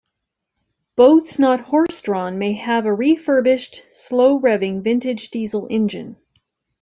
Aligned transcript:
Boats 0.95 1.37
not 1.37 1.59
horse-drawn 1.59 2.39
may 2.39 2.53
have 2.53 2.87
a 2.87 2.91
refurbished, 2.91 3.83
slow-revving, 3.91 4.81
vintage 4.81 5.29
diesel 5.29 5.67
engine. 5.69 6.15